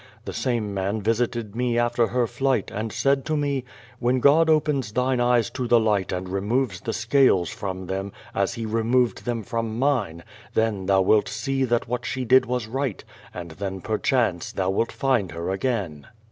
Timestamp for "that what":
11.65-12.03